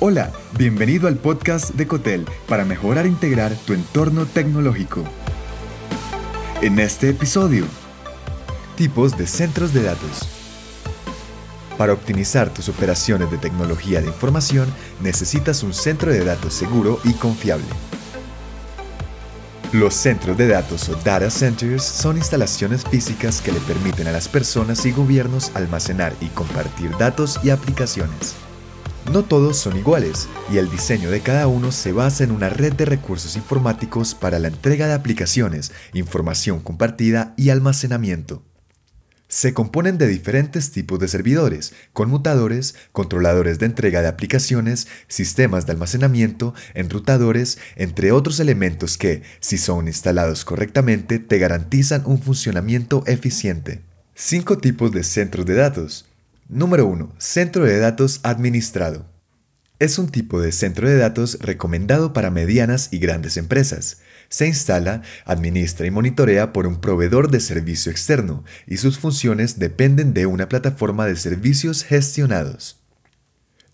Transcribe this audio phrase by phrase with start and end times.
[0.00, 5.02] Hola, bienvenido al podcast de Cotel para mejorar e integrar tu entorno tecnológico.
[6.62, 7.64] En este episodio,
[8.76, 10.28] tipos de centros de datos.
[11.76, 14.72] Para optimizar tus operaciones de tecnología de información,
[15.02, 17.66] necesitas un centro de datos seguro y confiable.
[19.72, 24.28] Los centros de datos o data centers son instalaciones físicas que le permiten a las
[24.28, 28.47] personas y gobiernos almacenar y compartir datos y aplicaciones.
[29.06, 32.74] No todos son iguales y el diseño de cada uno se basa en una red
[32.74, 38.42] de recursos informáticos para la entrega de aplicaciones, información compartida y almacenamiento.
[39.30, 45.72] Se componen de diferentes tipos de servidores, conmutadores, controladores de entrega de aplicaciones, sistemas de
[45.72, 53.82] almacenamiento, enrutadores, entre otros elementos que, si son instalados correctamente, te garantizan un funcionamiento eficiente.
[54.14, 56.07] Cinco tipos de centros de datos.
[56.50, 57.14] Número 1.
[57.18, 59.04] Centro de datos administrado.
[59.78, 64.00] Es un tipo de centro de datos recomendado para medianas y grandes empresas.
[64.30, 70.14] Se instala, administra y monitorea por un proveedor de servicio externo y sus funciones dependen
[70.14, 72.80] de una plataforma de servicios gestionados.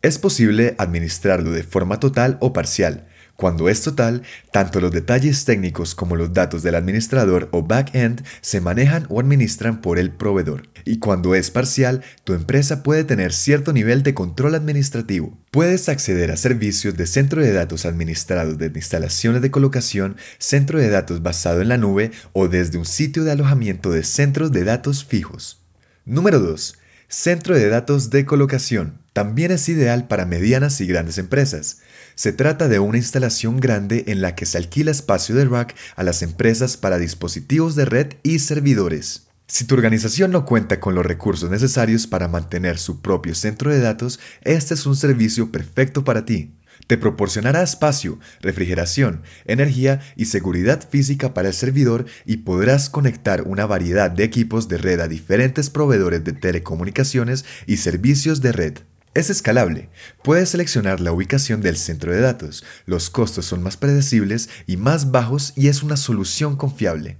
[0.00, 5.94] Es posible administrarlo de forma total o parcial, cuando es total, tanto los detalles técnicos
[5.94, 10.68] como los datos del administrador o back-end se manejan o administran por el proveedor.
[10.84, 15.38] Y cuando es parcial, tu empresa puede tener cierto nivel de control administrativo.
[15.50, 20.90] Puedes acceder a servicios de centro de datos administrados desde instalaciones de colocación, centro de
[20.90, 25.04] datos basado en la nube o desde un sitio de alojamiento de centros de datos
[25.04, 25.62] fijos.
[26.04, 26.78] Número 2.
[27.12, 28.96] Centro de datos de colocación.
[29.12, 31.80] También es ideal para medianas y grandes empresas.
[32.14, 36.04] Se trata de una instalación grande en la que se alquila espacio de rack a
[36.04, 39.26] las empresas para dispositivos de red y servidores.
[39.46, 43.80] Si tu organización no cuenta con los recursos necesarios para mantener su propio centro de
[43.80, 46.54] datos, este es un servicio perfecto para ti.
[46.86, 53.66] Te proporcionará espacio, refrigeración, energía y seguridad física para el servidor y podrás conectar una
[53.66, 58.78] variedad de equipos de red a diferentes proveedores de telecomunicaciones y servicios de red.
[59.14, 59.90] Es escalable.
[60.22, 62.64] Puedes seleccionar la ubicación del centro de datos.
[62.86, 67.18] Los costos son más predecibles y más bajos y es una solución confiable.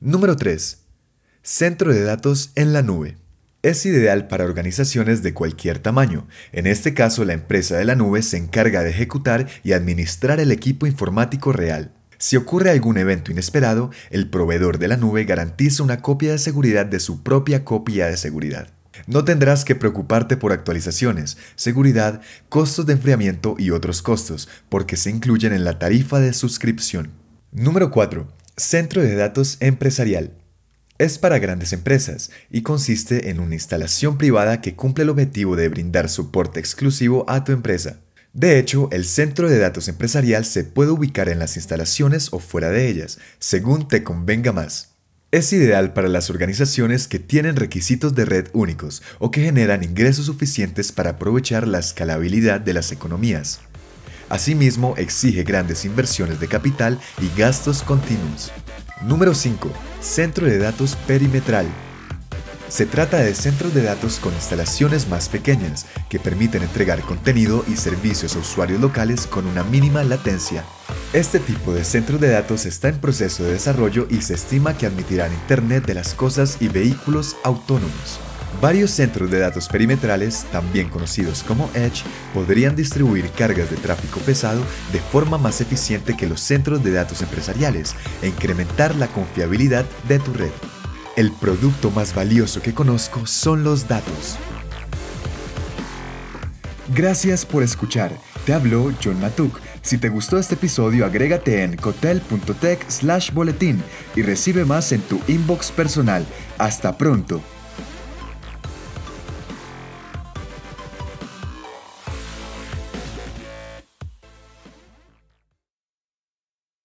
[0.00, 0.78] Número 3.
[1.42, 3.18] Centro de datos en la nube.
[3.64, 6.28] Es ideal para organizaciones de cualquier tamaño.
[6.52, 10.52] En este caso, la empresa de la nube se encarga de ejecutar y administrar el
[10.52, 11.90] equipo informático real.
[12.18, 16.84] Si ocurre algún evento inesperado, el proveedor de la nube garantiza una copia de seguridad
[16.84, 18.68] de su propia copia de seguridad.
[19.06, 22.20] No tendrás que preocuparte por actualizaciones, seguridad,
[22.50, 27.12] costos de enfriamiento y otros costos, porque se incluyen en la tarifa de suscripción.
[27.50, 28.28] Número 4.
[28.58, 30.43] Centro de datos empresarial.
[30.96, 35.68] Es para grandes empresas y consiste en una instalación privada que cumple el objetivo de
[35.68, 37.98] brindar soporte exclusivo a tu empresa.
[38.32, 42.70] De hecho, el centro de datos empresarial se puede ubicar en las instalaciones o fuera
[42.70, 44.94] de ellas, según te convenga más.
[45.32, 50.26] Es ideal para las organizaciones que tienen requisitos de red únicos o que generan ingresos
[50.26, 53.58] suficientes para aprovechar la escalabilidad de las economías.
[54.28, 58.52] Asimismo, exige grandes inversiones de capital y gastos continuos.
[59.02, 59.93] Número 5.
[60.04, 61.66] Centro de datos perimetral.
[62.68, 67.76] Se trata de centros de datos con instalaciones más pequeñas que permiten entregar contenido y
[67.76, 70.62] servicios a usuarios locales con una mínima latencia.
[71.14, 74.84] Este tipo de centros de datos está en proceso de desarrollo y se estima que
[74.84, 78.20] admitirán Internet de las cosas y vehículos autónomos.
[78.64, 82.02] Varios centros de datos perimetrales, también conocidos como Edge,
[82.32, 87.20] podrían distribuir cargas de tráfico pesado de forma más eficiente que los centros de datos
[87.20, 90.50] empresariales e incrementar la confiabilidad de tu red.
[91.14, 94.38] El producto más valioso que conozco son los datos.
[96.94, 98.12] Gracias por escuchar.
[98.46, 103.82] Te habló John Matuk si te gustó este episodio, agrégate en cotel.tech slash boletín
[104.16, 106.24] y recibe más en tu inbox personal.
[106.56, 107.42] Hasta pronto.